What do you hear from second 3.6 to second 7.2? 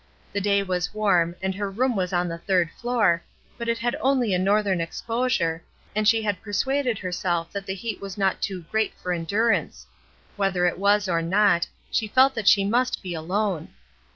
it had only a northern ex posure, and she had persuaded